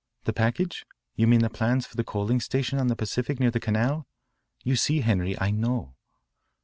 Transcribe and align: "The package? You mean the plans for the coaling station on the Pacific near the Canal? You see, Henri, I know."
"The 0.23 0.33
package? 0.33 0.83
You 1.15 1.27
mean 1.27 1.41
the 1.41 1.49
plans 1.51 1.85
for 1.85 1.95
the 1.95 2.03
coaling 2.03 2.39
station 2.39 2.79
on 2.79 2.87
the 2.87 2.95
Pacific 2.95 3.39
near 3.39 3.51
the 3.51 3.59
Canal? 3.59 4.07
You 4.63 4.75
see, 4.75 5.01
Henri, 5.01 5.37
I 5.39 5.51
know." 5.51 5.93